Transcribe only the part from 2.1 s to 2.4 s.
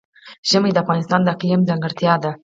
ده.